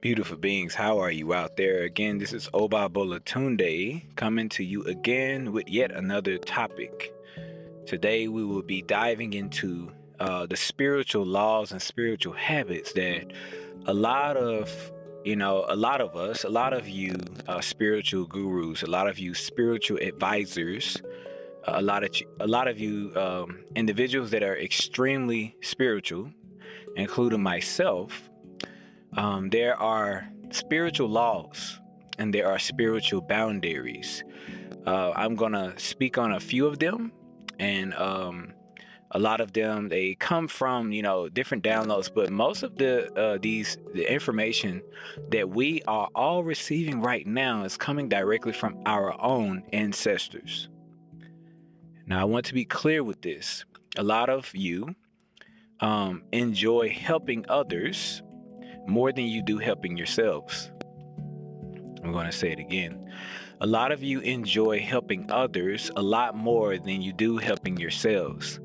[0.00, 1.82] Beautiful beings, how are you out there?
[1.82, 7.12] Again, this is Oba Bolatunde coming to you again with yet another topic.
[7.84, 13.30] Today, we will be diving into uh, the spiritual laws and spiritual habits that
[13.84, 14.70] a lot of
[15.22, 17.14] you know a lot of us a lot of you
[17.46, 20.96] uh, spiritual gurus a lot of you spiritual advisors
[21.64, 22.10] a lot of
[22.40, 26.30] a lot of you um, individuals that are extremely spiritual
[26.96, 28.29] including myself
[29.16, 31.80] um, there are spiritual laws
[32.18, 34.22] and there are spiritual boundaries.
[34.86, 37.12] Uh, I'm going to speak on a few of them,
[37.58, 38.52] and um,
[39.12, 43.12] a lot of them they come from you know different downloads, but most of the
[43.14, 44.82] uh, these the information
[45.30, 50.68] that we are all receiving right now is coming directly from our own ancestors.
[52.06, 53.64] Now, I want to be clear with this.
[53.96, 54.94] A lot of you
[55.80, 58.22] um, enjoy helping others
[58.86, 60.70] more than you do helping yourselves.
[62.02, 63.10] I'm going to say it again.
[63.60, 68.58] A lot of you enjoy helping others a lot more than you do helping yourselves.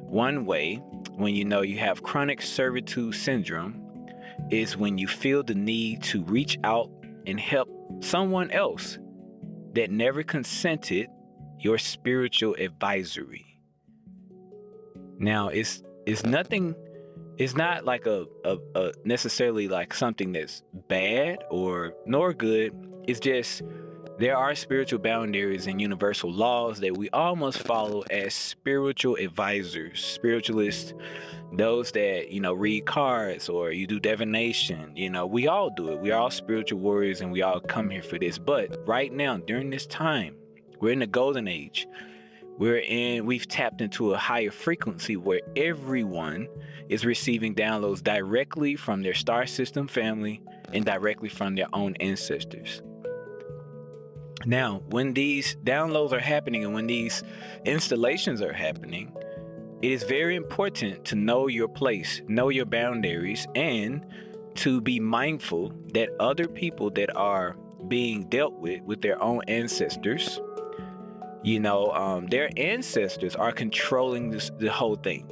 [0.00, 0.76] One way,
[1.16, 3.84] when you know you have chronic servitude syndrome,
[4.50, 6.90] is when you feel the need to reach out
[7.26, 7.68] and help
[8.00, 8.98] someone else
[9.74, 11.08] that never consented
[11.60, 13.60] your spiritual advisory.
[15.18, 16.74] Now, it's it's nothing
[17.38, 22.74] it's not like a, a, a, necessarily like something that's bad or nor good.
[23.06, 23.62] It's just
[24.18, 30.04] there are spiritual boundaries and universal laws that we all must follow as spiritual advisors,
[30.04, 30.92] spiritualists,
[31.52, 34.96] those that, you know, read cards or you do divination.
[34.96, 36.00] You know, we all do it.
[36.00, 38.36] We are all spiritual warriors and we all come here for this.
[38.36, 40.34] But right now, during this time,
[40.80, 41.86] we're in the golden age
[42.58, 46.48] we're in we've tapped into a higher frequency where everyone
[46.88, 50.42] is receiving downloads directly from their star system family
[50.72, 52.82] and directly from their own ancestors.
[54.44, 57.22] Now when these downloads are happening and when these
[57.64, 59.12] installations are happening
[59.80, 64.04] it is very important to know your place know your boundaries and
[64.56, 67.56] to be mindful that other people that are
[67.86, 70.40] being dealt with with their own ancestors
[71.42, 75.30] you know, um, their ancestors are controlling this the whole thing.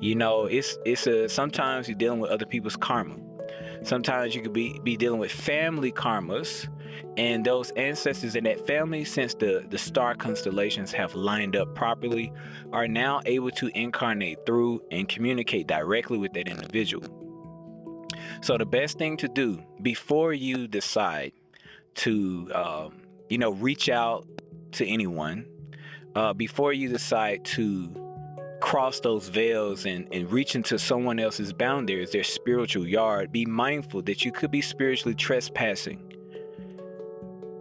[0.00, 3.16] You know, it's it's a sometimes you're dealing with other people's karma.
[3.82, 6.68] Sometimes you could be be dealing with family karmas,
[7.16, 12.32] and those ancestors in that family, since the the star constellations have lined up properly,
[12.72, 17.06] are now able to incarnate through and communicate directly with that individual.
[18.40, 21.32] So the best thing to do before you decide
[21.96, 24.26] to, um, you know, reach out
[24.72, 25.46] to anyone
[26.14, 27.94] uh, before you decide to
[28.60, 34.02] cross those veils and, and reach into someone else's boundaries, their spiritual yard, be mindful
[34.02, 36.12] that you could be spiritually trespassing.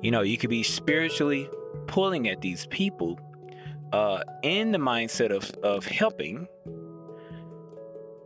[0.01, 1.49] You know, you could be spiritually
[1.87, 3.19] pulling at these people
[3.93, 6.47] uh, in the mindset of, of helping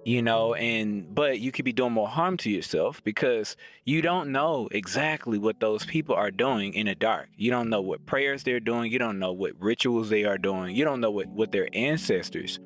[0.03, 4.31] you know and but you could be doing more harm to yourself because you don't
[4.31, 7.29] know exactly what those people are doing in the dark.
[7.37, 8.91] You don't know what prayers they're doing.
[8.91, 10.75] You don't know what rituals they are doing.
[10.75, 12.59] You don't know what, what their ancestors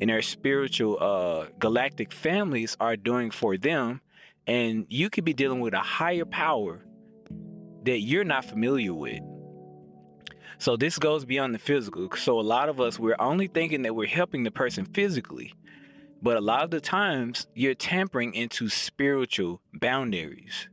[0.00, 4.00] and their spiritual uh galactic families are doing for them.
[4.46, 6.82] And you could be dealing with a higher power
[7.84, 9.20] that you're not familiar with.
[10.58, 12.08] So this goes beyond the physical.
[12.16, 15.52] So a lot of us we're only thinking that we're helping the person physically
[16.22, 20.68] but a lot of the times, you're tampering into spiritual boundaries.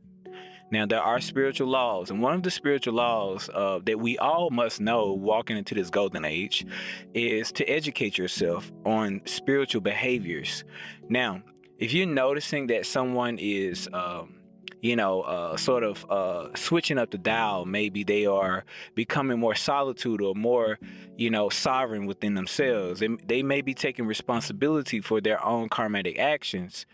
[0.72, 4.50] Now, there are spiritual laws, and one of the spiritual laws uh, that we all
[4.50, 6.64] must know walking into this golden age
[7.12, 10.62] is to educate yourself on spiritual behaviors.
[11.08, 11.42] Now,
[11.80, 14.34] if you're noticing that someone is um,
[14.80, 17.64] you know, uh, sort of uh, switching up the dial.
[17.64, 18.64] Maybe they are
[18.94, 20.78] becoming more solitude or more,
[21.16, 23.00] you know, sovereign within themselves.
[23.00, 26.86] They, they may be taking responsibility for their own karmatic actions.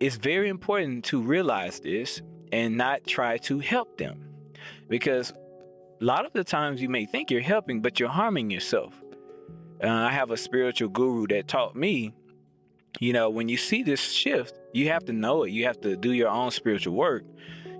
[0.00, 2.20] It's very important to realize this
[2.52, 4.28] and not try to help them
[4.88, 5.32] because
[6.00, 9.00] a lot of the times you may think you're helping, but you're harming yourself.
[9.82, 12.12] Uh, I have a spiritual guru that taught me
[13.00, 15.52] you know, when you see this shift, you have to know it.
[15.52, 17.24] You have to do your own spiritual work.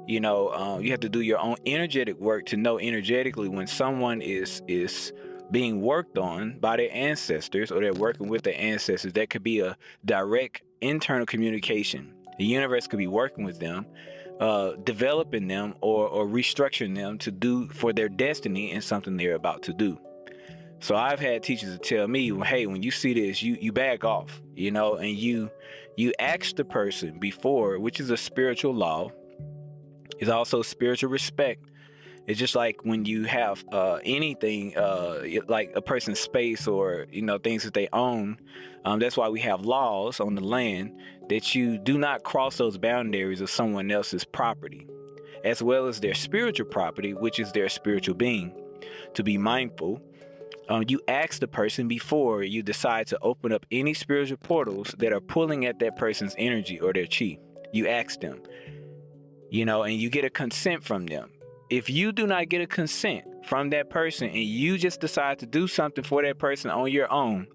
[0.06, 3.66] You know, um, you have to do your own energetic work to know energetically when
[3.66, 5.12] someone is is
[5.50, 9.12] being worked on by their ancestors or they're working with their ancestors.
[9.12, 12.14] That could be a direct internal communication.
[12.38, 13.86] The universe could be working with them,
[14.40, 19.34] uh, developing them or, or restructuring them to do for their destiny and something they're
[19.34, 19.98] about to do.
[20.80, 24.40] So I've had teachers tell me, hey, when you see this, you you back off
[24.56, 25.50] you know, and you
[25.96, 29.10] you ask the person before, which is a spiritual law,
[30.18, 31.64] is also spiritual respect.
[32.26, 37.22] It's just like when you have uh, anything, uh, like a person's space or you
[37.22, 38.38] know things that they own.
[38.84, 40.92] Um, that's why we have laws on the land
[41.28, 44.86] that you do not cross those boundaries of someone else's property,
[45.44, 48.52] as well as their spiritual property, which is their spiritual being.
[49.14, 50.00] To be mindful,
[50.68, 55.12] um, you ask the person before you decide to open up any spiritual portals that
[55.12, 57.38] are pulling at that person's energy or their chi.
[57.72, 58.42] You ask them,
[59.50, 61.30] you know, and you get a consent from them.
[61.70, 65.46] If you do not get a consent from that person and you just decide to
[65.46, 67.46] do something for that person on your own,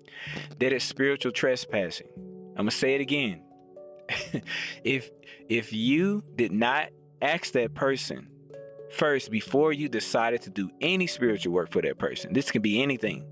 [0.60, 2.08] that is spiritual trespassing.
[2.16, 3.44] I'm gonna say it again.
[4.84, 5.10] if
[5.48, 6.90] if you did not
[7.22, 8.28] ask that person
[8.92, 12.82] first before you decided to do any spiritual work for that person, this can be
[12.82, 13.26] anything.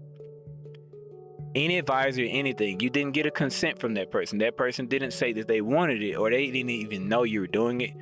[1.55, 4.37] Any advisor, anything, you didn't get a consent from that person.
[4.39, 7.47] That person didn't say that they wanted it or they didn't even know you were
[7.47, 7.93] doing it.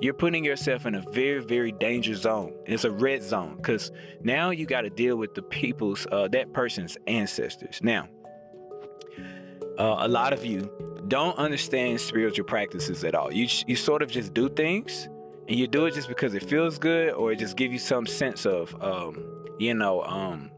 [0.00, 2.54] You're putting yourself in a very very dangerous zone.
[2.66, 6.52] It's a red zone because now you got to deal with the people's uh, that
[6.54, 7.80] person's ancestors.
[7.82, 8.08] Now
[9.80, 10.70] uh, a lot of you
[11.08, 13.32] don't understand spiritual practices at all.
[13.32, 15.08] You, you sort of just do things
[15.50, 18.06] and you do it just because it feels good or it just give you some
[18.06, 20.48] sense of um, you know um,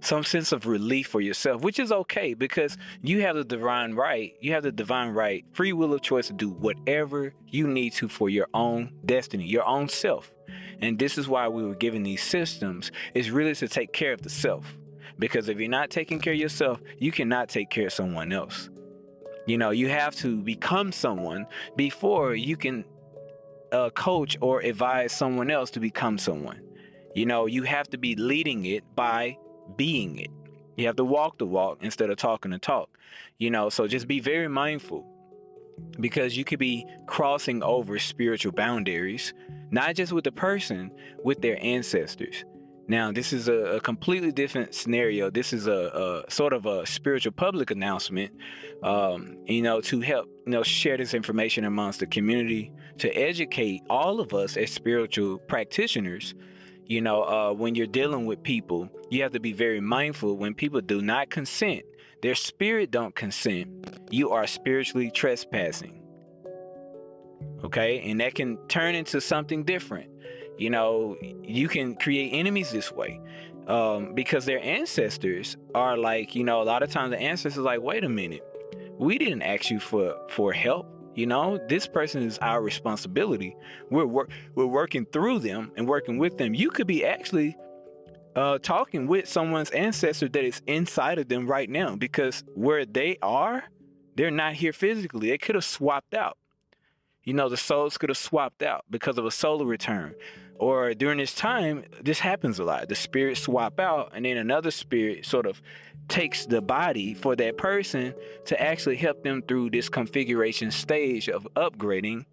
[0.00, 4.34] some sense of relief for yourself, which is okay because you have the divine right,
[4.40, 8.08] you have the divine right, free will of choice to do whatever you need to
[8.08, 10.32] for your own destiny, your own self.
[10.80, 14.22] And this is why we were given these systems, is really to take care of
[14.22, 14.76] the self.
[15.18, 18.70] Because if you're not taking care of yourself, you cannot take care of someone else.
[19.46, 22.84] You know, you have to become someone before you can
[23.72, 26.60] uh, coach or advise someone else to become someone.
[27.14, 29.38] You know, you have to be leading it by
[29.76, 30.30] being it.
[30.76, 32.90] You have to walk the walk instead of talking the talk.
[33.38, 35.06] You know, so just be very mindful
[36.00, 39.34] because you could be crossing over spiritual boundaries,
[39.70, 40.90] not just with the person,
[41.24, 42.44] with their ancestors.
[42.88, 45.28] Now, this is a, a completely different scenario.
[45.28, 48.32] This is a, a, sort of a spiritual public announcement,
[48.84, 53.82] um, you know, to help you know share this information amongst the community, to educate
[53.90, 56.34] all of us as spiritual practitioners
[56.88, 60.54] you know, uh, when you're dealing with people, you have to be very mindful when
[60.54, 61.84] people do not consent,
[62.22, 63.68] their spirit don't consent,
[64.10, 66.00] you are spiritually trespassing.
[67.64, 68.08] Okay?
[68.08, 70.10] And that can turn into something different.
[70.58, 73.20] You know, you can create enemies this way.
[73.66, 77.82] Um, because their ancestors are like, you know, a lot of times the ancestors like,
[77.82, 78.44] wait a minute,
[78.96, 80.86] we didn't ask you for for help.
[81.16, 83.56] You know, this person is our responsibility.
[83.90, 86.54] We're we're working through them and working with them.
[86.54, 87.56] You could be actually
[88.36, 93.16] uh, talking with someone's ancestor that is inside of them right now because where they
[93.22, 93.64] are,
[94.14, 95.30] they're not here physically.
[95.30, 96.36] They could have swapped out.
[97.26, 100.14] You know, the souls could have swapped out because of a solar return.
[100.58, 102.88] Or during this time, this happens a lot.
[102.88, 105.60] The spirits swap out, and then another spirit sort of
[106.08, 108.14] takes the body for that person
[108.46, 112.24] to actually help them through this configuration stage of upgrading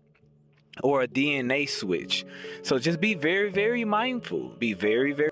[0.84, 2.24] or a DNA switch.
[2.62, 4.50] So just be very, very mindful.
[4.60, 5.31] Be very, very,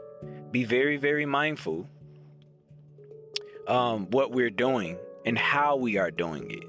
[0.49, 1.87] be very, very mindful
[3.67, 6.63] um, what we're doing and how we are doing it.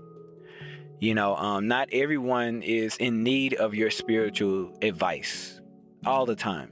[1.02, 5.60] You know, um, not everyone is in need of your spiritual advice
[6.06, 6.70] all the time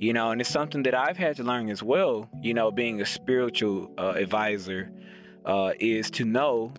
[0.00, 3.00] you know and it's something that i've had to learn as well you know being
[3.00, 4.90] a spiritual uh, advisor
[5.44, 6.72] uh, is to know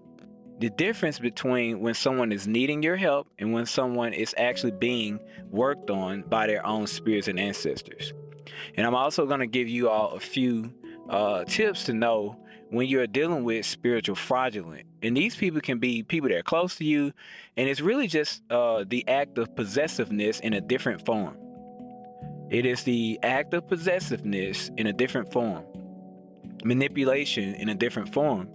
[0.60, 5.20] the difference between when someone is needing your help and when someone is actually being
[5.50, 8.14] worked on by their own spirits and ancestors.
[8.76, 10.74] And i'm also going to give you all a few
[11.10, 12.38] uh, tips to know
[12.70, 16.76] when you're dealing with spiritual fraudulent and these people can be people that are close
[16.76, 17.14] to you
[17.58, 21.38] and it's really just uh, the act of possessiveness in a different form
[22.50, 25.64] it is the act of possessiveness in a different form,
[26.64, 28.50] manipulation in a different form.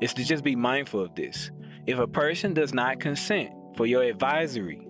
[0.00, 1.50] It's to just be mindful of this.
[1.86, 4.86] If a person does not consent for your advisory,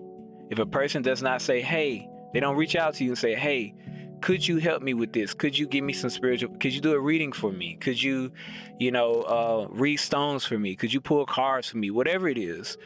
[0.51, 3.33] if a person does not say, hey, they don't reach out to you and say,
[3.33, 3.73] hey,
[4.21, 5.33] could you help me with this?
[5.33, 6.55] Could you give me some spiritual?
[6.57, 7.75] Could you do a reading for me?
[7.75, 8.31] Could you,
[8.79, 10.75] you know, uh, read stones for me?
[10.75, 11.91] Could you pull cards for me?
[11.91, 12.77] Whatever it is.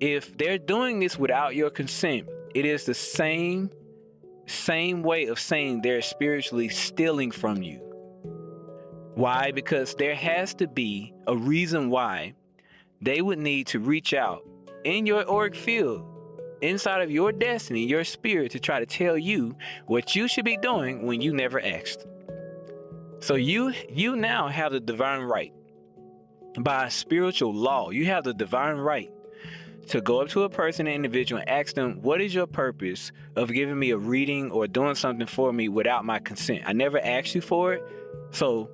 [0.00, 3.70] If they're doing this without your consent, it is the same
[4.46, 7.80] same way of saying they're spiritually stealing from you.
[9.14, 9.52] Why?
[9.52, 12.34] Because there has to be a reason why
[13.00, 14.42] they would need to reach out
[14.84, 16.04] in your auric field,
[16.60, 19.56] inside of your destiny, your spirit, to try to tell you
[19.86, 22.06] what you should be doing when you never asked.
[23.20, 25.52] So you you now have the divine right
[26.58, 27.90] by spiritual law.
[27.90, 29.10] You have the divine right
[29.88, 33.12] to go up to a person, an individual, and ask them, What is your purpose
[33.36, 36.62] of giving me a reading or doing something for me without my consent?
[36.66, 37.82] I never asked you for it.
[38.30, 38.70] So,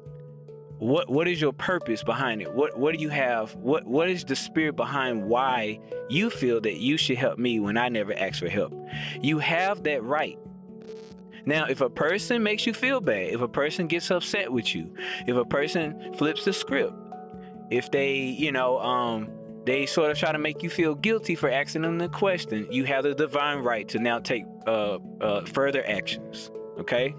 [0.80, 2.52] what what is your purpose behind it?
[2.52, 3.54] What what do you have?
[3.56, 7.76] What what is the spirit behind why you feel that you should help me when
[7.76, 8.74] I never asked for help?
[9.20, 10.38] You have that right.
[11.44, 14.94] Now, if a person makes you feel bad, if a person gets upset with you,
[15.26, 16.94] if a person flips the script,
[17.70, 19.30] if they, you know, um,
[19.64, 22.84] they sort of try to make you feel guilty for asking them the question, you
[22.84, 26.50] have the divine right to now take uh, uh, further actions.
[26.78, 27.14] Okay?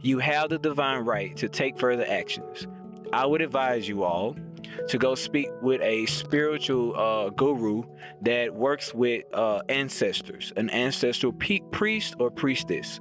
[0.00, 2.66] You have the divine right to take further actions.
[3.12, 4.36] I would advise you all
[4.88, 7.82] to go speak with a spiritual uh, guru
[8.22, 13.00] that works with uh, ancestors, an ancestral pe- priest or priestess.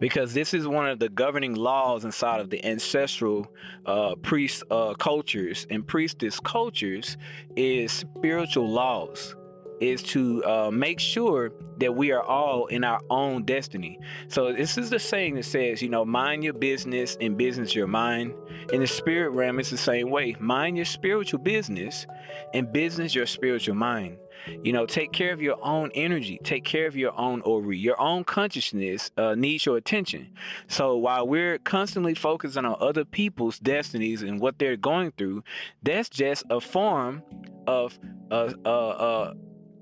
[0.00, 3.46] Because this is one of the governing laws inside of the ancestral
[3.86, 7.16] uh, priest uh, cultures and priestess cultures
[7.54, 9.36] is spiritual laws
[9.80, 13.98] is to uh, make sure that we are all in our own destiny.
[14.28, 17.86] So this is the saying that says, you know, mind your business and business your
[17.86, 18.34] mind.
[18.72, 20.36] In the spirit realm, it's the same way.
[20.38, 22.06] Mind your spiritual business
[22.54, 24.18] and business your spiritual mind.
[24.62, 27.76] You know, take care of your own energy, take care of your own ori.
[27.76, 30.30] Your own consciousness uh, needs your attention.
[30.68, 35.44] So while we're constantly focusing on other people's destinies and what they're going through,
[35.82, 37.22] that's just a form
[37.66, 37.98] of
[38.30, 39.34] uh, uh, uh,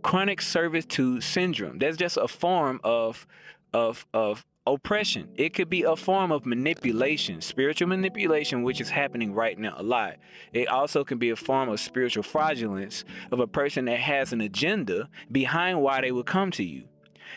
[0.03, 1.79] chronic servitude syndrome.
[1.79, 3.27] That's just a form of
[3.73, 5.29] of of oppression.
[5.35, 9.83] It could be a form of manipulation, spiritual manipulation, which is happening right now a
[9.83, 10.17] lot.
[10.53, 14.41] It also can be a form of spiritual fraudulence of a person that has an
[14.41, 16.85] agenda behind why they would come to you.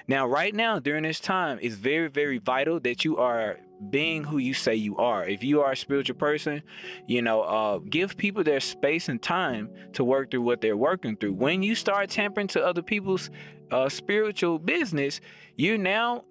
[0.08, 3.60] Now, right now, during this time, it's very, very vital that you are
[3.90, 5.26] being who you say you are.
[5.28, 6.62] If you are a spiritual person,
[7.08, 11.18] you know, uh, give people their space and time to work through what they're working
[11.18, 11.34] through.
[11.34, 13.30] When you start tampering to other people's
[13.72, 15.20] uh, spiritual business,
[15.56, 16.26] you're now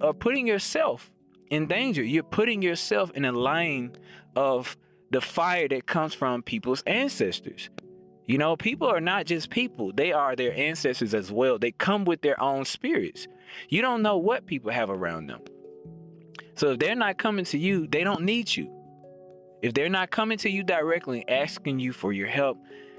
[0.00, 1.10] uh, putting yourself
[1.50, 2.02] in danger.
[2.02, 3.96] You're putting yourself in a line
[4.36, 4.76] of
[5.10, 7.70] the fire that comes from people's ancestors.
[8.26, 11.58] You know, people are not just people, they are their ancestors as well.
[11.58, 13.26] They come with their own spirits.
[13.68, 15.42] You don't know what people have around them.
[16.56, 18.70] So if they're not coming to you, they don't need you.
[19.62, 22.58] If they're not coming to you directly asking you for your help,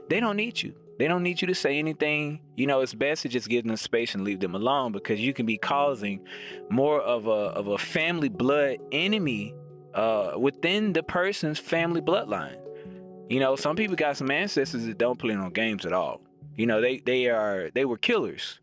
[0.09, 0.73] they don't need you.
[0.97, 2.41] They don't need you to say anything.
[2.55, 5.33] You know, it's best to just give them space and leave them alone because you
[5.33, 6.25] can be causing
[6.69, 9.53] more of a of a family blood enemy
[9.93, 12.57] uh, within the person's family bloodline.
[13.29, 16.21] You know, some people got some ancestors that don't play no games at all.
[16.55, 18.59] You know, they they are they were killers.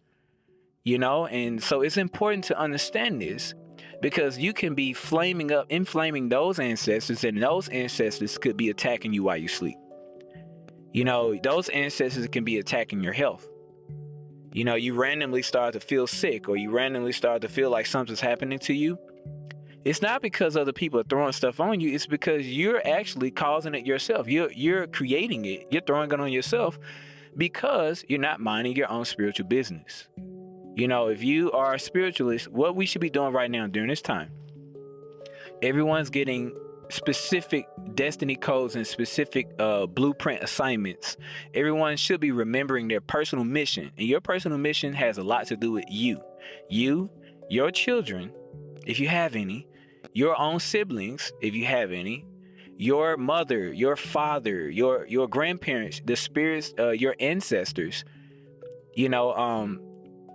[0.85, 3.55] You know, and so it's important to understand this
[4.03, 9.13] because you can be flaming up, inflaming those ancestors, and those ancestors could be attacking
[9.13, 9.79] you while you sleep.
[10.93, 13.49] You know, those ancestors can be attacking your health.
[14.53, 17.87] You know, you randomly start to feel sick or you randomly start to feel like
[17.87, 18.99] something's happening to you.
[19.85, 23.75] It's not because other people are throwing stuff on you, it's because you're actually causing
[23.75, 24.29] it yourself.
[24.29, 25.69] You're you're creating it.
[25.71, 26.79] You're throwing it on yourself
[27.37, 30.09] because you're not minding your own spiritual business.
[30.75, 33.89] You know, if you are a spiritualist, what we should be doing right now during
[33.89, 34.31] this time,
[35.63, 36.53] everyone's getting
[36.89, 41.17] specific destiny codes and specific uh, blueprint assignments.
[41.55, 43.91] Everyone should be remembering their personal mission.
[43.99, 46.23] And your personal mission has a lot to do with you.
[46.69, 47.11] You,
[47.49, 48.33] your children,
[48.87, 49.67] if you have any,
[50.13, 52.25] your own siblings, if you have any,
[52.77, 58.05] your mother, your father, your your grandparents, the spirits, uh, your ancestors.
[58.95, 59.81] You know, um,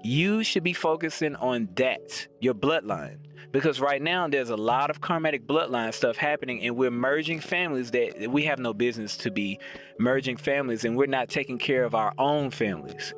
[0.04, 3.18] you should be focusing on that, your bloodline.
[3.51, 7.92] Because right now there's a lot of karmatic bloodline stuff happening, and we're merging families
[7.92, 9.60] that we have no business to be
[10.00, 13.13] merging families, and we're not taking care of our own families.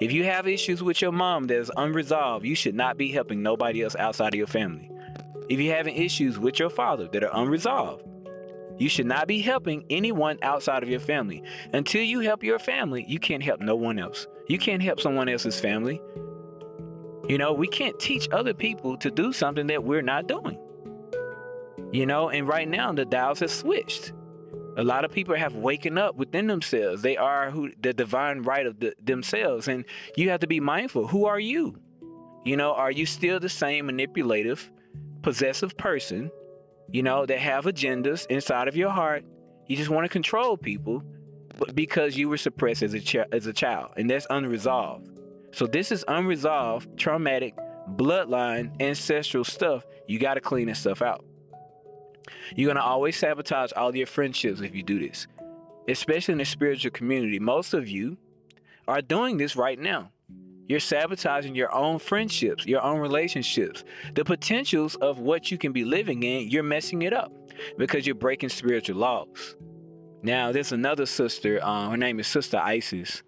[0.00, 3.82] If you have issues with your mom that's unresolved, you should not be helping nobody
[3.82, 4.90] else outside of your family.
[5.48, 8.04] If you're having issues with your father that are unresolved,
[8.78, 11.42] you should not be helping anyone outside of your family.
[11.72, 14.26] Until you help your family, you can't help no one else.
[14.48, 16.00] You can't help someone else's family.
[17.28, 20.58] You know, we can't teach other people to do something that we're not doing.
[21.92, 24.12] You know, and right now the dials have switched.
[24.76, 27.02] A lot of people have waken up within themselves.
[27.02, 29.84] They are who the divine right of the, themselves, and
[30.16, 31.08] you have to be mindful.
[31.08, 31.76] Who are you?
[32.44, 34.70] You know, are you still the same manipulative,
[35.22, 36.30] possessive person?
[36.90, 39.24] You know, that have agendas inside of your heart.
[39.66, 41.02] You just want to control people,
[41.58, 45.08] but because you were suppressed as a ch- as a child, and that's unresolved.
[45.52, 47.54] So this is unresolved, traumatic,
[47.96, 49.84] bloodline, ancestral stuff.
[50.06, 51.24] You got to clean this stuff out.
[52.56, 55.26] You're gonna always sabotage all your friendships if you do this.
[55.88, 58.16] especially in the spiritual community, most of you
[58.86, 60.10] are doing this right now.
[60.68, 63.84] You're sabotaging your own friendships, your own relationships.
[64.14, 67.32] The potentials of what you can be living in, you're messing it up
[67.78, 69.56] because you're breaking spiritual laws.
[70.22, 73.22] Now, there's another sister, uh, her name is Sister Isis.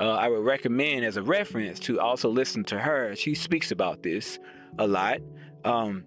[0.00, 3.14] Uh, I would recommend as a reference to also listen to her.
[3.14, 4.38] She speaks about this
[4.78, 5.18] a lot.
[5.64, 6.04] Um,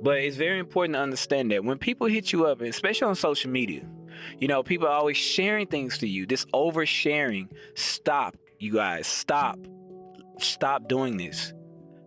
[0.00, 3.50] but it's very important to understand that when people hit you up, especially on social
[3.50, 3.82] media,
[4.38, 6.24] you know, people are always sharing things to you.
[6.24, 9.58] This oversharing, stop, you guys, stop.
[10.38, 11.52] Stop doing this.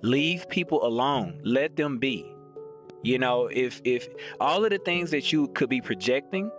[0.01, 1.39] Leave people alone.
[1.43, 2.25] Let them be.
[3.03, 4.07] You know, if if
[4.39, 6.51] all of the things that you could be projecting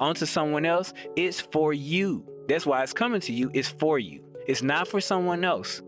[0.00, 2.24] onto someone else, it's for you.
[2.48, 3.50] That's why it's coming to you.
[3.54, 4.24] It's for you.
[4.46, 5.82] It's not for someone else.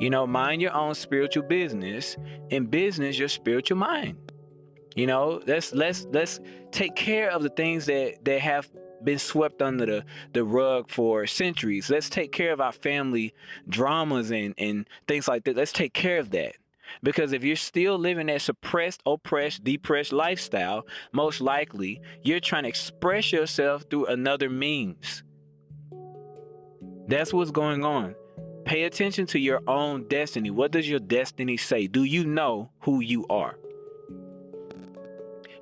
[0.00, 2.16] You know, mind your own spiritual business
[2.50, 4.18] and business your spiritual mind.
[4.96, 8.70] You know, let's let's let's take care of the things that that have
[9.04, 11.90] been swept under the, the rug for centuries.
[11.90, 13.34] Let's take care of our family
[13.68, 15.56] dramas and, and things like that.
[15.56, 16.56] Let's take care of that.
[17.02, 22.68] Because if you're still living that suppressed, oppressed, depressed lifestyle, most likely you're trying to
[22.68, 25.22] express yourself through another means.
[27.08, 28.14] That's what's going on.
[28.64, 30.50] Pay attention to your own destiny.
[30.50, 31.86] What does your destiny say?
[31.86, 33.58] Do you know who you are?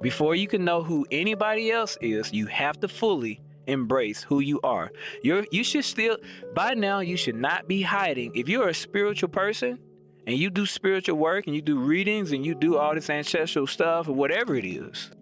[0.02, 4.61] Before you can know who anybody else is, you have to fully embrace who you
[4.62, 4.90] are.
[5.23, 6.16] You're you should still
[6.54, 8.32] by now you should not be hiding.
[8.35, 9.78] If you're a spiritual person
[10.26, 13.68] and you do spiritual work and you do readings and you do all this ancestral
[13.68, 15.12] stuff or whatever it is,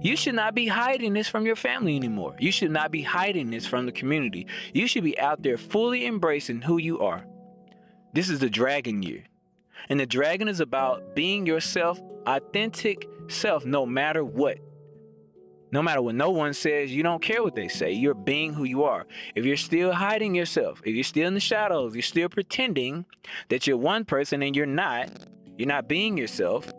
[0.00, 2.36] you should not be hiding this from your family anymore.
[2.38, 4.46] You should not be hiding this from the community.
[4.72, 7.24] You should be out there fully embracing who you are.
[8.12, 9.24] This is the dragon year.
[9.88, 14.58] And the dragon is about being yourself, authentic self no matter what.
[15.72, 17.90] No matter what no one says, you don't care what they say.
[17.90, 19.06] You're being who you are.
[19.34, 23.04] If you're still hiding yourself, if you're still in the shadows, you're still pretending
[23.48, 25.10] that you're one person and you're not,
[25.58, 26.72] you're not being yourself,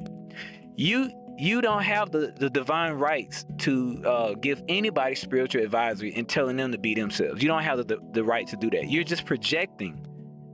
[0.78, 6.30] you you don't have the, the divine rights to uh, give anybody spiritual advisory and
[6.30, 7.42] telling them to be themselves.
[7.42, 8.90] You don't have the, the, the right to do that.
[8.90, 10.05] You're just projecting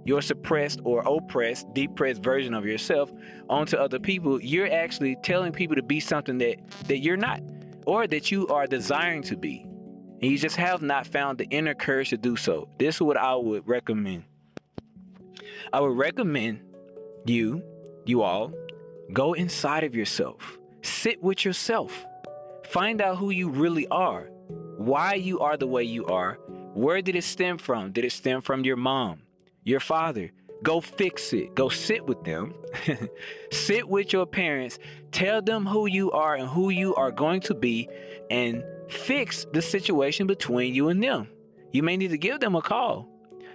[0.05, 3.11] your suppressed or oppressed, depressed version of yourself
[3.49, 7.41] onto other people, you're actually telling people to be something that that you're not,
[7.85, 9.65] or that you are desiring to be,
[10.21, 12.67] and you just have not found the inner courage to do so.
[12.79, 14.23] This is what I would recommend.
[15.73, 16.61] I would recommend
[17.25, 17.63] you,
[18.05, 18.51] you all,
[19.13, 22.05] go inside of yourself, sit with yourself,
[22.65, 24.29] find out who you really are,
[24.77, 26.39] why you are the way you are.
[26.73, 27.91] Where did it stem from?
[27.91, 29.21] Did it stem from your mom?
[29.63, 30.31] Your father.
[30.63, 31.55] Go fix it.
[31.55, 32.53] Go sit with them.
[33.51, 34.77] sit with your parents.
[35.11, 37.89] Tell them who you are and who you are going to be
[38.29, 41.27] and fix the situation between you and them.
[41.71, 43.07] You may need to give them a call.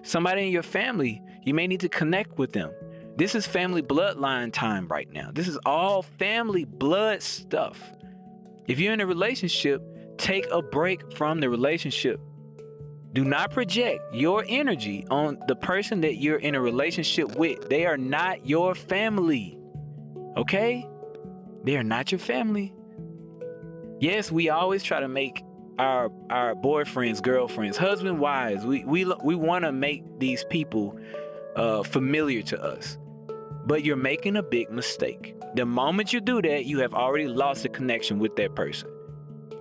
[0.03, 2.73] Somebody in your family, you may need to connect with them.
[3.17, 5.31] This is family bloodline time right now.
[5.33, 7.81] This is all family blood stuff.
[8.67, 9.83] If you're in a relationship,
[10.19, 12.21] take a break from the relationship.
[13.17, 17.67] Do not project your energy on the person that you're in a relationship with.
[17.71, 19.59] They are not your family.
[20.37, 20.87] Okay?
[21.65, 22.75] They are not your family.
[24.01, 25.43] Yes, we always try to make
[25.79, 28.67] our our boyfriends, girlfriends, husband, wives.
[28.67, 30.99] We we we want to make these people
[31.57, 32.99] uh, familiar to us.
[33.65, 35.35] But you're making a big mistake.
[35.55, 38.91] The moment you do that, you have already lost a connection with that person.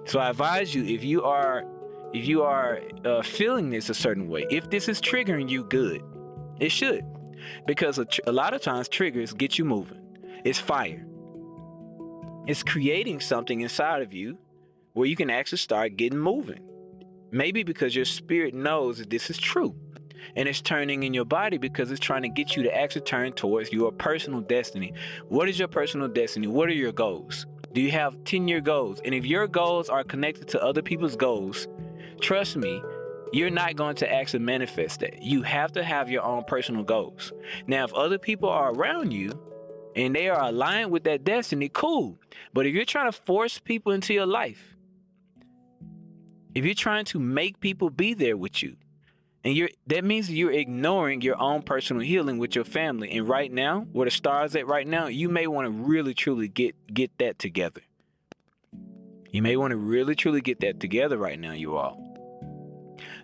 [0.03, 1.63] So I advise you if you are
[2.13, 6.01] if you are uh, feeling this a certain way, if this is triggering you, good.
[6.59, 7.03] It should.
[7.67, 9.99] Because a, tr- a lot of times triggers get you moving.
[10.43, 11.05] It's fire.
[12.47, 14.37] It's creating something inside of you
[14.93, 16.61] where you can actually start getting moving.
[17.31, 19.75] Maybe because your spirit knows that this is true.
[20.35, 23.33] And it's turning in your body because it's trying to get you to actually turn
[23.33, 24.93] towards your personal destiny.
[25.27, 26.47] What is your personal destiny?
[26.47, 27.45] What are your goals?
[27.73, 29.01] Do you have 10 year goals?
[29.03, 31.67] And if your goals are connected to other people's goals,
[32.21, 32.81] Trust me,
[33.31, 35.21] you're not going to actually manifest that.
[35.21, 37.33] You have to have your own personal goals.
[37.67, 39.31] Now, if other people are around you
[39.95, 42.17] and they are aligned with that destiny, cool.
[42.53, 44.75] But if you're trying to force people into your life,
[46.53, 48.77] if you're trying to make people be there with you,
[49.43, 53.11] and you're that means you're ignoring your own personal healing with your family.
[53.11, 56.47] And right now, where the stars at right now, you may want to really truly
[56.47, 57.81] get get that together.
[59.29, 62.04] You may want to really truly get that together right now, you all.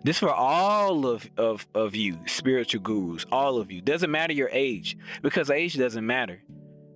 [0.03, 3.81] This for all of, of, of you, spiritual gurus, all of you.
[3.81, 6.41] Doesn't matter your age, because age doesn't matter.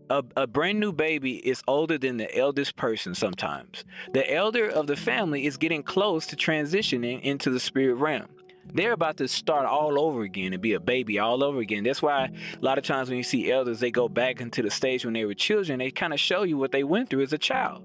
[0.10, 3.84] a, a brand new baby is older than the eldest person sometimes.
[4.14, 8.28] The elder of the family is getting close to transitioning into the spirit realm.
[8.74, 11.84] They're about to start all over again and be a baby all over again.
[11.84, 14.72] That's why a lot of times when you see elders, they go back into the
[14.72, 15.80] stage when they were children.
[15.80, 17.84] They kind of show you what they went through as a child.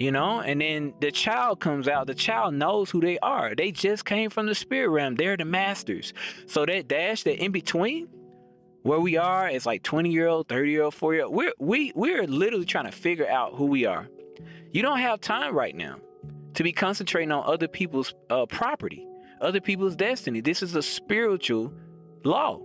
[0.00, 2.06] You know, and then the child comes out.
[2.06, 3.54] The child knows who they are.
[3.54, 5.14] They just came from the spirit realm.
[5.14, 6.14] They're the masters.
[6.46, 8.08] So that dash, that in between,
[8.82, 11.52] where we are it's like 20 year old 30 year old 40 year old we're
[11.58, 14.08] we we're literally trying to figure out who we are
[14.72, 15.98] you don't have time right now
[16.54, 19.06] to be concentrating on other people's uh, property
[19.42, 21.70] other people's destiny this is a spiritual
[22.24, 22.58] law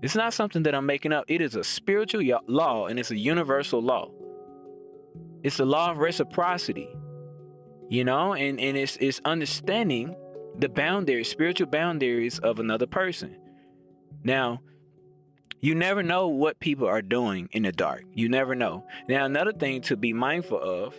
[0.00, 3.18] it's not something that i'm making up it is a spiritual law and it's a
[3.18, 4.10] universal law
[5.46, 6.88] it's the law of reciprocity
[7.88, 10.14] you know and and it's it's understanding
[10.58, 13.36] the boundaries spiritual boundaries of another person
[14.24, 14.60] now
[15.60, 18.04] you never know what people are doing in the dark.
[18.14, 18.86] You never know.
[19.08, 20.94] Now, another thing to be mindful of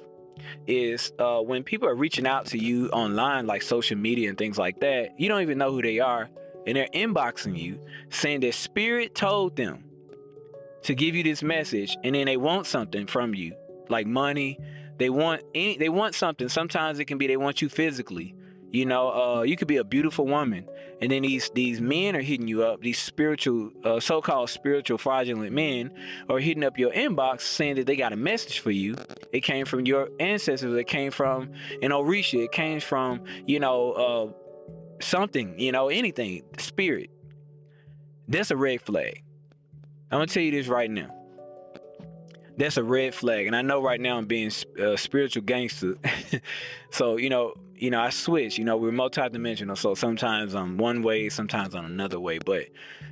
[0.67, 4.57] is uh, when people are reaching out to you online, like social media and things
[4.57, 6.29] like that, you don't even know who they are,
[6.65, 7.79] and they're inboxing you
[8.10, 9.83] saying that Spirit told them
[10.83, 13.53] to give you this message, and then they want something from you,
[13.89, 14.60] like money.
[14.97, 15.78] They want any.
[15.78, 16.50] They want something.
[16.50, 18.36] Sometimes it can be they want you physically.
[18.71, 20.67] You know, uh, you could be a beautiful woman,
[21.00, 22.82] and then these these men are hitting you up.
[22.82, 25.91] These spiritual, uh, so-called spiritual fraudulent men
[26.30, 28.95] are hitting up your inbox saying that they got a message for you.
[29.32, 30.73] It came from your ancestors.
[30.73, 32.43] It came from an Orisha.
[32.43, 35.58] It came from you know uh, something.
[35.58, 37.10] You know anything spirit.
[38.28, 39.23] That's a red flag.
[40.12, 41.13] I'm gonna tell you this right now.
[42.58, 45.96] That's a red flag, and I know right now I'm being a uh, spiritual gangster.
[46.89, 48.58] so you know you know, I switch.
[48.58, 52.39] You know, we're multidimensional, so sometimes I'm one way, sometimes I'm another way.
[52.39, 52.65] But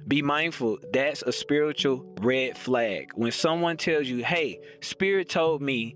[0.08, 0.80] be mindful.
[0.92, 3.12] That's a spiritual red flag.
[3.16, 5.96] When someone tells you, "Hey, Spirit told me,"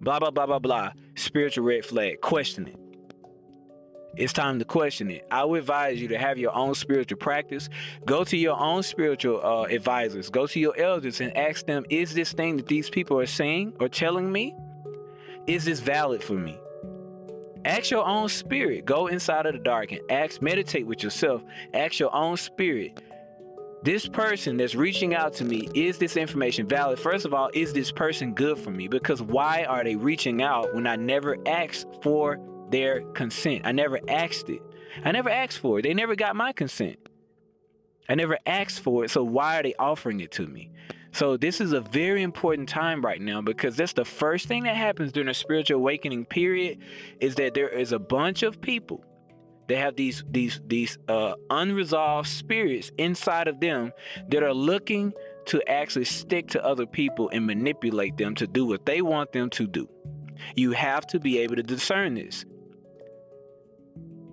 [0.00, 0.92] blah blah blah blah blah.
[1.16, 2.20] Spiritual red flag.
[2.20, 2.89] Question it.
[4.16, 5.24] It's time to question it.
[5.30, 7.68] I would advise you to have your own spiritual practice.
[8.04, 10.30] Go to your own spiritual uh, advisors.
[10.30, 13.74] Go to your elders and ask them, "Is this thing that these people are saying
[13.78, 14.56] or telling me,
[15.46, 16.58] is this valid for me?"
[17.64, 18.86] Ask your own spirit.
[18.86, 21.42] Go inside of the dark and ask, meditate with yourself.
[21.74, 23.02] Ask your own spirit.
[23.82, 26.98] This person that's reaching out to me, is this information valid?
[26.98, 28.88] First of all, is this person good for me?
[28.88, 32.38] Because why are they reaching out when I never asked for
[32.70, 33.62] their consent?
[33.64, 34.62] I never asked it.
[35.04, 35.82] I never asked for it.
[35.82, 36.98] They never got my consent.
[38.08, 39.10] I never asked for it.
[39.10, 40.70] So why are they offering it to me?
[41.12, 44.76] So this is a very important time right now because that's the first thing that
[44.76, 46.78] happens during a spiritual awakening period
[47.20, 49.04] is that there is a bunch of people
[49.68, 53.92] that have these these these uh, unresolved spirits inside of them
[54.28, 55.12] that are looking
[55.46, 59.50] to actually stick to other people and manipulate them to do what they want them
[59.50, 59.88] to do.
[60.56, 62.44] You have to be able to discern this.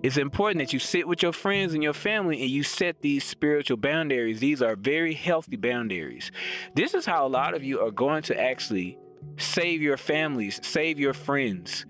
[0.02, 3.24] It's important that you sit with your friends and your family and you set these
[3.24, 4.38] spiritual boundaries.
[4.38, 6.30] These are very healthy boundaries.
[6.74, 8.96] This is how a lot of you are going to actually
[9.38, 11.84] save your families, save your friends,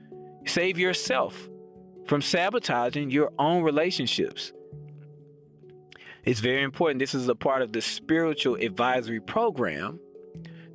[0.46, 1.48] save yourself
[2.06, 4.52] from sabotaging your own relationships.
[6.24, 7.00] It's very important.
[7.00, 10.00] This is a part of the spiritual advisory program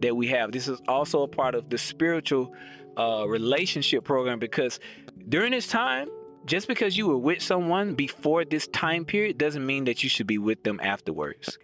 [0.02, 0.52] that we have.
[0.52, 2.54] This is also a part of the spiritual
[2.96, 4.80] uh, relationship program because
[5.30, 6.10] during this time,
[6.46, 10.28] just because you were with someone before this time period doesn't mean that you should
[10.28, 11.58] be with them afterwards.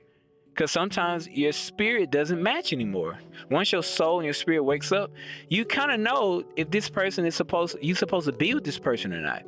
[0.53, 3.19] Because sometimes your spirit doesn't match anymore.
[3.49, 5.11] Once your soul and your spirit wakes up,
[5.47, 8.79] you kind of know if this person is supposed you supposed to be with this
[8.79, 9.43] person or not.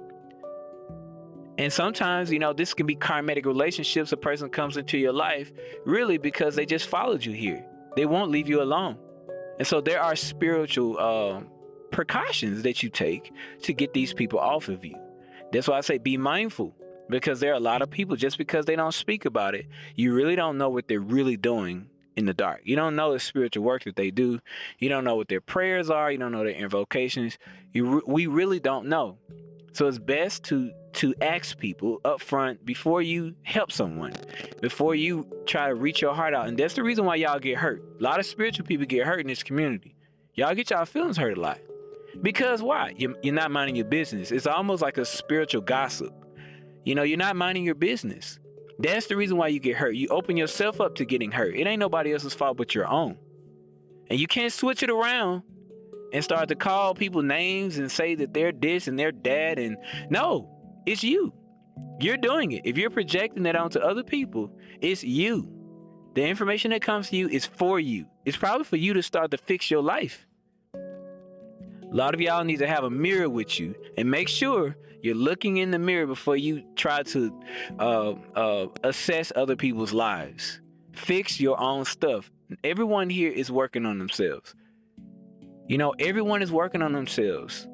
[1.58, 4.12] And sometimes, you know, this can be karmatic relationships.
[4.14, 5.52] A person comes into your life
[5.86, 7.66] really because they just followed you here.
[7.96, 8.98] They won't leave you alone.
[9.60, 11.42] And so there are spiritual uh,
[11.92, 13.32] precautions that you take
[13.64, 14.96] to get these people off of you.
[15.52, 16.76] That's why I say be mindful
[17.10, 20.14] because there are a lot of people just because they don't speak about it, you
[20.14, 22.62] really don't know what they're really doing in the dark.
[22.64, 24.40] You don't know the spiritual work that they do.
[24.80, 26.12] You don't know what their prayers are.
[26.12, 27.38] You don't know their invocations.
[27.74, 29.18] You we really don't know.
[29.74, 34.14] So it's best to to ask people up front before you help someone,
[34.62, 36.48] before you try to reach your heart out.
[36.48, 37.82] And that's the reason why y'all get hurt.
[38.00, 39.96] A lot of spiritual people get hurt in this community.
[40.34, 41.60] Y'all get y'all feelings hurt a lot.
[42.22, 42.94] Because why?
[42.98, 44.32] You're not minding your business.
[44.32, 46.14] It's almost like a spiritual gossip.
[46.84, 48.40] You know, you're not minding your business.
[48.80, 49.96] That's the reason why you get hurt.
[49.96, 51.56] You open yourself up to getting hurt.
[51.56, 53.18] It ain't nobody else's fault but your own.
[54.10, 55.44] And you can't switch it around
[56.14, 59.60] and start to call people names and say that they're this and they're that.
[59.60, 59.78] And
[60.10, 60.50] no,
[60.86, 61.34] it's you.
[62.00, 62.64] You're doing it.
[62.66, 65.48] If you're projecting that onto other people, it's you.
[66.16, 68.06] The information that comes to you is for you.
[68.26, 70.28] It's probably for you to start to fix your life.
[71.92, 75.16] A lot of y'all need to have a mirror with you and make sure you're
[75.16, 77.38] looking in the mirror before you try to
[77.80, 80.62] uh, uh, assess other people's lives.
[80.94, 82.32] Fix your own stuff.
[82.64, 84.56] Everyone here is working on themselves.
[85.68, 87.68] You know, everyone is working on themselves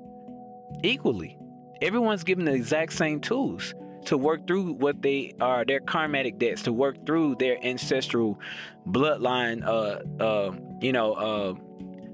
[0.84, 1.38] equally.
[1.82, 3.76] Everyone's given the exact same tools
[4.06, 8.40] to work through what they are, their karmatic debts, to work through their ancestral
[8.88, 11.54] bloodline, uh, uh, you know, uh,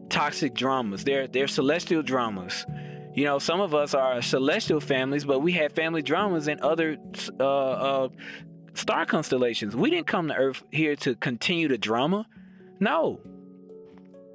[0.09, 2.65] toxic dramas, They're they're celestial dramas.
[3.15, 6.97] You know, some of us are celestial families, but we have family dramas in other
[7.39, 8.09] uh, uh,
[8.73, 9.75] star constellations.
[9.75, 12.25] We didn't come to Earth here to continue the drama.
[12.79, 13.19] No.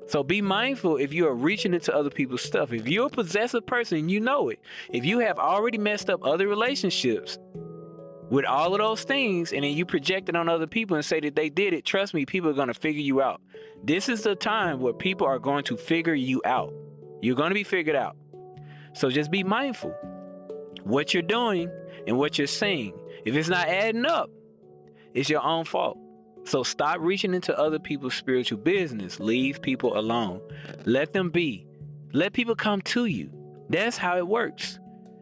[0.06, 2.72] So be mindful if you are reaching into other people's stuff.
[2.72, 4.60] If you're a possessive person, you know it.
[4.90, 7.38] If you have already messed up other relationships
[8.30, 11.20] with all of those things, and then you project it on other people and say
[11.20, 13.40] that they did it, trust me, people are going to figure you out.
[13.82, 16.72] This is the time where people are going to figure you out.
[17.22, 18.16] You're going to be figured out.
[18.92, 19.94] So just be mindful
[20.84, 21.70] what you're doing
[22.06, 22.94] and what you're saying.
[23.24, 24.30] If it's not adding up,
[25.14, 25.98] it's your own fault.
[26.44, 29.20] So stop reaching into other people's spiritual business.
[29.20, 30.40] Leave people alone.
[30.86, 31.66] Let them be.
[32.12, 33.30] Let people come to you.
[33.68, 34.78] That's how it works.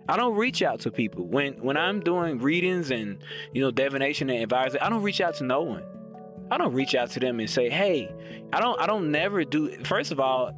[0.09, 3.19] I don't reach out to people when when I'm doing readings and
[3.53, 4.81] you know divination and advisory.
[4.81, 5.85] I don't reach out to no one.
[6.51, 8.12] I don't reach out to them and say, "Hey,
[8.53, 10.53] I don't I don't never do." First of all,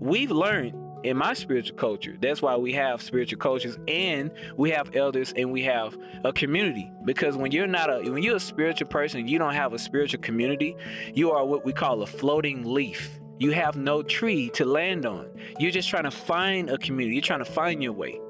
[0.00, 2.16] we've learned in my spiritual culture.
[2.20, 6.90] That's why we have spiritual coaches and we have elders and we have a community.
[7.04, 10.20] Because when you're not a when you're a spiritual person, you don't have a spiritual
[10.20, 10.76] community,
[11.14, 13.20] you are what we call a floating leaf.
[13.38, 15.28] You have no tree to land on.
[15.58, 17.16] You're just trying to find a community.
[17.16, 18.20] You're trying to find your way.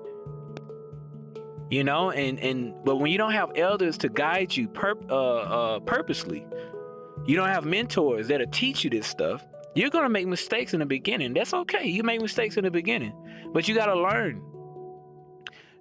[1.72, 5.14] You know, and and but when you don't have elders to guide you pur- uh,
[5.14, 6.46] uh, purposely,
[7.24, 10.86] you don't have mentors that'll teach you this stuff you're to make mistakes in the
[10.86, 11.32] beginning.
[11.32, 11.86] That's okay.
[11.86, 13.12] You make mistakes in the beginning,
[13.52, 14.42] but you got to learn.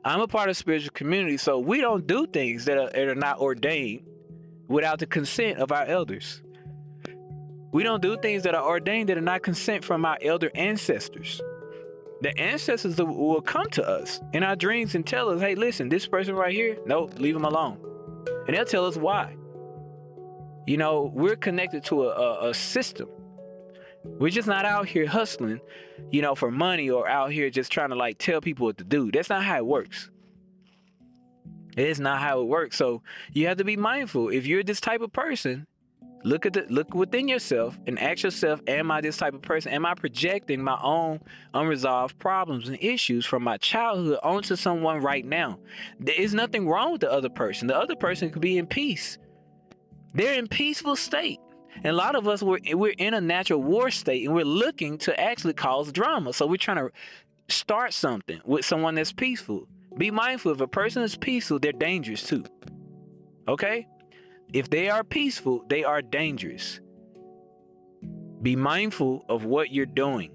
[0.04, 3.16] I'm a part of spiritual community, so we don't do things that are, that are
[3.16, 4.04] not ordained
[4.68, 6.42] without the consent of our elders.
[7.74, 11.42] We don't do things that are ordained that are not consent from our elder ancestors.
[12.22, 16.06] The ancestors will come to us in our dreams and tell us, hey, listen, this
[16.06, 17.80] person right here, no, leave them alone.
[18.48, 19.36] And they'll tell us why.
[20.68, 23.10] You know, we're connected to a, a, a system
[24.04, 25.60] we're just not out here hustling,
[26.12, 28.84] you know, for money or out here just trying to like tell people what to
[28.84, 29.12] do.
[29.12, 30.10] That's not how it works.
[31.78, 32.76] It is not how it works.
[32.76, 34.30] So you have to be mindful.
[34.30, 35.68] If you're this type of person,
[36.24, 39.72] look at the look within yourself and ask yourself, am I this type of person?
[39.72, 41.20] Am I projecting my own
[41.54, 45.60] unresolved problems and issues from my childhood onto someone right now?
[46.00, 47.68] There is nothing wrong with the other person.
[47.68, 49.18] The other person could be in peace.
[50.14, 51.40] They're in peaceful state.
[51.78, 54.98] And a lot of us we're we're in a natural war state and we're looking
[55.00, 56.34] to actually cause drama.
[56.34, 56.92] So we're trying to
[57.48, 59.68] start something with someone that's peaceful.
[59.98, 62.44] Be mindful if a person is peaceful, they're dangerous too.
[63.48, 63.88] Okay?
[64.54, 66.82] If they are peaceful, they are dangerous.
[68.42, 70.32] Be mindful of what you're doing.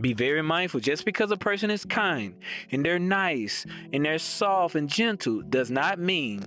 [0.00, 0.80] Be very mindful.
[0.80, 2.34] Just because a person is kind
[2.70, 6.44] and they're nice and they're soft and gentle does not mean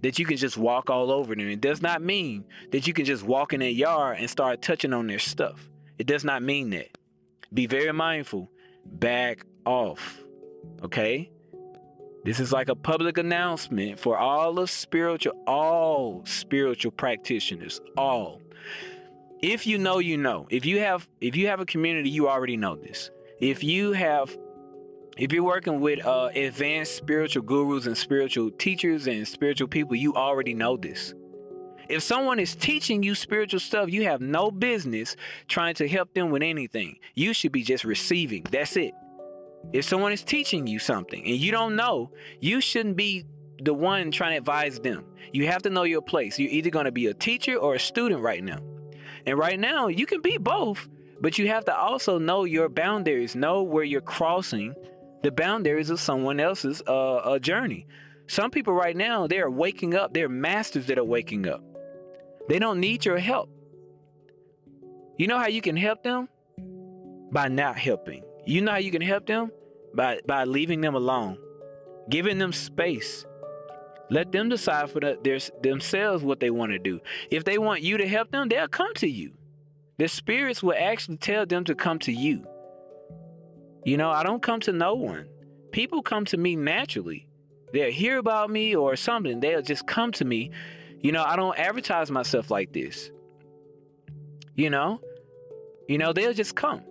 [0.00, 1.48] that you can just walk all over them.
[1.48, 4.92] It does not mean that you can just walk in their yard and start touching
[4.92, 5.68] on their stuff.
[5.98, 6.96] It does not mean that.
[7.52, 8.50] Be very mindful.
[8.84, 10.22] Back off.
[10.82, 11.30] Okay?
[12.26, 18.42] This is like a public announcement for all of spiritual, all spiritual practitioners, all.
[19.42, 20.48] If you know, you know.
[20.50, 23.12] If you have if you have a community, you already know this.
[23.40, 24.36] If you have
[25.16, 30.12] if you're working with uh, advanced spiritual gurus and spiritual teachers and spiritual people, you
[30.16, 31.14] already know this.
[31.88, 35.14] If someone is teaching you spiritual stuff, you have no business
[35.46, 36.98] trying to help them with anything.
[37.14, 38.44] You should be just receiving.
[38.50, 38.94] That's it.
[39.72, 43.24] If someone is teaching you something and you don't know, you shouldn't be
[43.62, 45.04] the one trying to advise them.
[45.32, 46.38] You have to know your place.
[46.38, 48.58] You're either going to be a teacher or a student right now.
[49.26, 50.88] And right now, you can be both,
[51.20, 54.74] but you have to also know your boundaries, know where you're crossing
[55.22, 57.86] the boundaries of someone else's uh, journey.
[58.28, 60.14] Some people right now, they are waking up.
[60.14, 61.62] They're masters that are waking up.
[62.48, 63.50] They don't need your help.
[65.18, 66.28] You know how you can help them?
[67.32, 68.22] By not helping.
[68.44, 69.50] You know how you can help them?
[69.96, 71.38] By, by leaving them alone,
[72.10, 73.24] giving them space.
[74.10, 77.00] Let them decide for the, their, themselves what they want to do.
[77.30, 79.32] If they want you to help them, they'll come to you.
[79.98, 82.46] The spirits will actually tell them to come to you.
[83.84, 85.26] You know, I don't come to no one.
[85.72, 87.28] People come to me naturally.
[87.72, 89.40] They'll hear about me or something.
[89.40, 90.50] They'll just come to me,
[91.00, 93.10] You know, I don't advertise myself like this.
[94.54, 95.00] You know,
[95.88, 96.82] you know, they'll just come.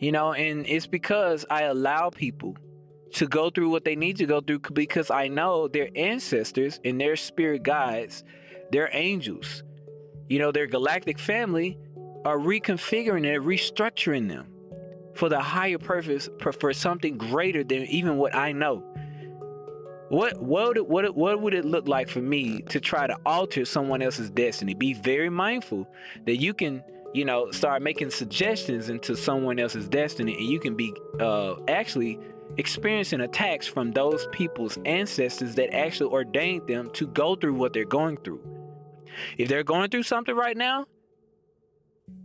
[0.00, 2.56] You know, and it's because I allow people
[3.12, 7.00] to go through what they need to go through because I know their ancestors and
[7.00, 8.24] their spirit guides,
[8.72, 9.62] their angels,
[10.28, 11.76] you know, their galactic family
[12.24, 14.46] are reconfiguring and restructuring them
[15.14, 16.28] for the higher purpose,
[16.60, 18.84] for something greater than even what I know.
[20.08, 24.02] What what what what would it look like for me to try to alter someone
[24.02, 24.74] else's destiny?
[24.74, 25.86] Be very mindful
[26.26, 26.82] that you can,
[27.12, 32.18] you know, start making suggestions into someone else's destiny, and you can be uh, actually
[32.56, 37.84] experiencing attacks from those people's ancestors that actually ordained them to go through what they're
[37.84, 38.40] going through.
[39.38, 40.86] If they're going through something right now,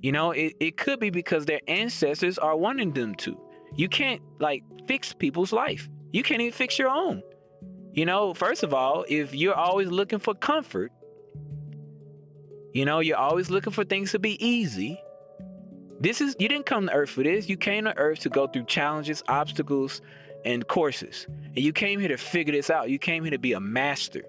[0.02, 3.40] you know, it, it could be because their ancestors are wanting them to.
[3.76, 5.90] You can't like fix people's life.
[6.12, 7.22] You can't even fix your own.
[7.94, 10.92] You know, first of all, if you're always looking for comfort,
[12.76, 15.02] you know, you're always looking for things to be easy.
[16.02, 17.48] This is, you didn't come to earth for this.
[17.48, 20.02] You came to earth to go through challenges, obstacles,
[20.44, 21.26] and courses.
[21.30, 22.90] And you came here to figure this out.
[22.90, 24.24] You came here to be a master,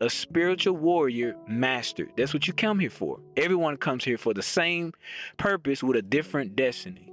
[0.00, 2.08] a spiritual warrior master.
[2.16, 3.20] That's what you come here for.
[3.36, 4.92] Everyone comes here for the same
[5.36, 7.12] purpose with a different destiny.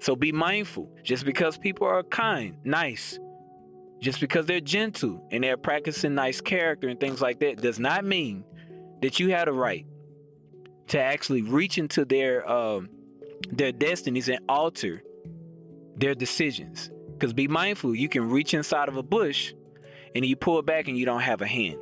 [0.00, 0.90] So be mindful.
[1.02, 3.18] Just because people are kind, nice,
[4.00, 8.04] just because they're gentle and they're practicing nice character and things like that does not
[8.04, 8.44] mean
[9.00, 9.86] that you have a right
[10.90, 12.88] to actually reach into their um,
[13.50, 15.02] their destinies and alter
[15.96, 16.90] their decisions.
[17.12, 19.54] Because be mindful, you can reach inside of a bush
[20.14, 21.78] and you pull it back and you don't have a hand.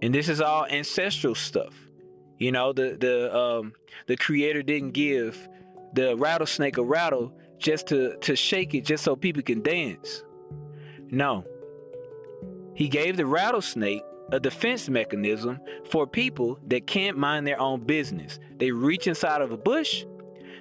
[0.00, 1.74] And this is all ancestral stuff.
[2.38, 3.74] You know, the the um,
[4.06, 5.48] the creator didn't give
[5.94, 10.24] the rattlesnake a rattle just to to shake it just so people can dance.
[11.10, 11.44] No.
[12.74, 18.38] He gave the rattlesnake a defense mechanism for people that can't mind their own business.
[18.58, 20.04] They reach inside of a bush.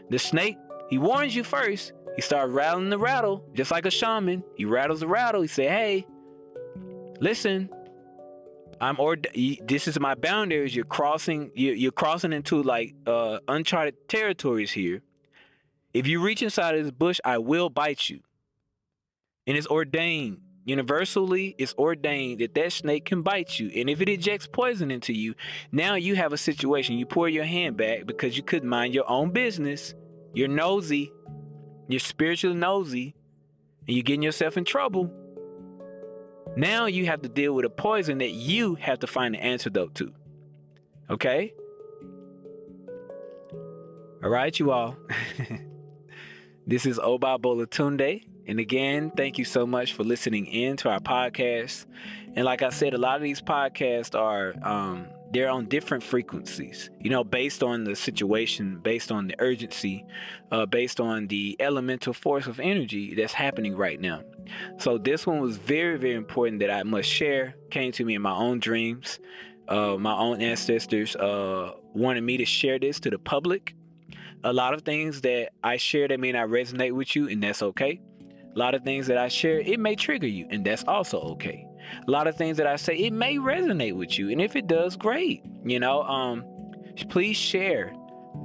[0.10, 0.58] The snake,
[0.90, 1.94] he warns you first.
[2.16, 4.44] He starts rattling the rattle, just like a shaman.
[4.56, 5.42] He rattles the rattle.
[5.42, 6.06] He say, "Hey,
[7.20, 7.70] listen,
[8.82, 9.16] I'm or
[9.64, 10.76] this is my boundaries.
[10.76, 11.52] You're crossing.
[11.56, 15.02] You're crossing into like uh, uncharted territories here.
[15.94, 18.22] If you reach inside of this bush, I will bite you."
[19.48, 23.72] and it's ordained universally it's ordained that that snake can bite you.
[23.76, 25.36] And if it ejects poison into you
[25.72, 26.98] now you have a situation.
[26.98, 29.94] You pour your hand back because you couldn't mind your own business.
[30.34, 31.12] You're nosy.
[31.88, 33.16] You're spiritually nosy.
[33.88, 35.12] And you're getting yourself in trouble.
[36.56, 39.96] Now you have to deal with a poison that you have to find an antidote
[39.96, 40.14] to.
[41.10, 41.54] Okay?
[44.24, 44.96] All right you all.
[46.68, 51.00] This is oba bolatunde and again, thank you so much for listening in to our
[51.00, 51.86] podcast.
[52.36, 56.90] And like I said, a lot of these podcasts are um, they're on different frequencies,
[57.00, 60.06] you know, based on the situation, based on the urgency,
[60.52, 64.22] uh, based on the elemental force of energy that's happening right now.
[64.80, 67.56] So this one was very, very important that I must share.
[67.70, 69.20] Came to me in my own dreams.
[69.70, 73.76] Uh, my own ancestors uh, wanted me to share this to the public.
[74.44, 77.62] A lot of things that I share that may not resonate with you, and that's
[77.62, 78.02] okay.
[78.54, 81.66] A lot of things that I share, it may trigger you, and that's also okay.
[82.08, 84.68] A lot of things that I say, it may resonate with you, and if it
[84.68, 85.44] does, great.
[85.66, 86.46] You know, um,
[87.10, 87.94] please share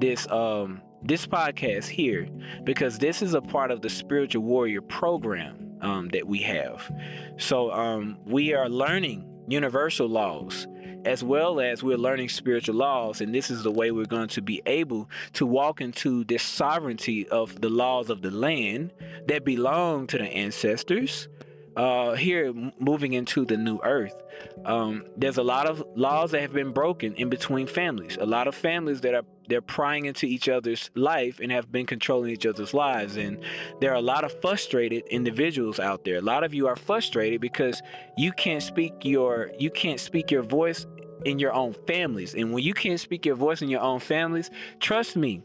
[0.00, 2.28] this um this podcast here
[2.64, 6.90] because this is a part of the spiritual warrior program um, that we have.
[7.36, 10.66] So um, we are learning universal laws
[11.06, 13.20] as well as we're learning spiritual laws.
[13.20, 17.28] And this is the way we're going to be able to walk into this sovereignty
[17.28, 18.92] of the laws of the land
[19.28, 21.28] that belong to the ancestors.
[21.76, 24.22] Uh, here, moving into the new earth,
[24.64, 28.16] um, there's a lot of laws that have been broken in between families.
[28.18, 31.86] A lot of families that are they're prying into each other's life and have been
[31.86, 33.16] controlling each other's lives.
[33.16, 33.38] And
[33.80, 36.16] there are a lot of frustrated individuals out there.
[36.16, 37.80] A lot of you are frustrated because
[38.16, 40.86] you can't speak your you can't speak your voice
[41.26, 42.34] in your own families.
[42.34, 45.42] And when you can't speak your voice in your own families, trust me,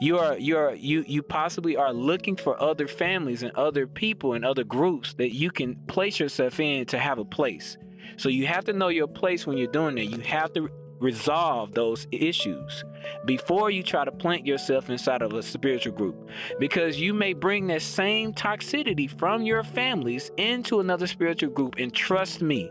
[0.00, 4.34] you are you are you you possibly are looking for other families and other people
[4.34, 7.78] and other groups that you can place yourself in to have a place.
[8.18, 10.06] So you have to know your place when you're doing that.
[10.06, 10.68] You have to
[11.00, 12.84] resolve those issues
[13.24, 16.28] before you try to plant yourself inside of a spiritual group
[16.58, 21.92] because you may bring that same toxicity from your families into another spiritual group and
[21.94, 22.70] trust me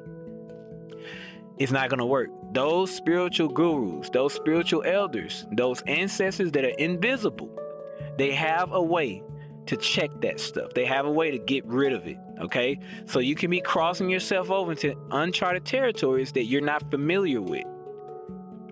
[1.58, 2.30] it's not going to work.
[2.54, 7.50] Those spiritual gurus, those spiritual elders, those ancestors that are invisible,
[8.18, 9.24] they have a way
[9.66, 10.74] to check that stuff.
[10.74, 12.18] They have a way to get rid of it.
[12.40, 12.80] Okay.
[13.06, 17.66] So you can be crossing yourself over into uncharted territories that you're not familiar with.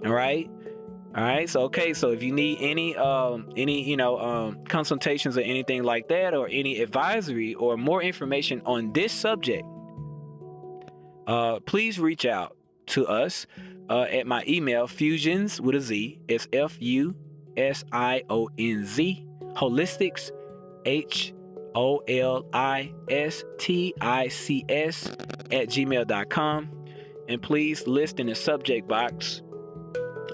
[0.06, 0.50] All right.
[1.16, 1.50] All right.
[1.50, 1.94] So okay.
[1.94, 6.34] So if you need any um any you know um consultations or anything like that,
[6.34, 9.66] or any advisory or more information on this subject,
[11.28, 12.56] uh, please reach out
[12.88, 13.46] to us
[13.90, 16.20] uh, at my email fusions with a Z.
[16.28, 17.16] It's F U
[17.58, 20.32] S I O N Z holistics
[20.86, 21.34] H
[21.76, 25.10] O L I S T I C S
[25.52, 26.70] at gmail.com.
[27.28, 29.42] And please list in the subject box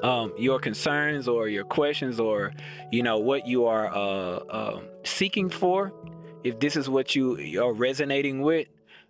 [0.04, 2.54] um, your concerns or your questions or
[2.91, 5.91] you know what you are uh, uh, seeking for
[6.43, 8.68] if this is what you are resonating with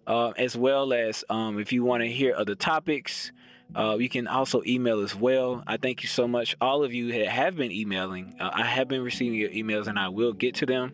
[0.07, 3.31] uh, as well as um, if you want to hear other topics
[3.75, 5.63] uh, you can also email as well.
[5.67, 8.35] I thank you so much, all of you that have been emailing.
[8.39, 10.93] Uh, I have been receiving your emails, and I will get to them.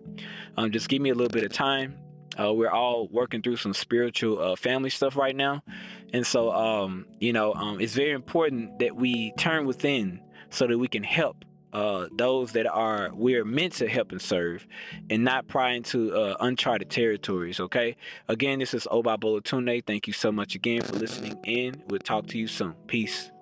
[0.57, 1.97] Um, just give me a little bit of time.
[2.39, 5.61] Uh, we're all working through some spiritual uh, family stuff right now,
[6.13, 10.77] and so um, you know um, it's very important that we turn within so that
[10.77, 14.65] we can help uh, those that are we're meant to help and serve
[15.09, 17.95] and not pry into uh, uncharted territories okay?
[18.27, 19.81] Again this is oba Tune.
[19.85, 21.83] thank you so much again for listening in.
[21.87, 22.73] We'll talk to you soon.
[22.87, 23.32] Peace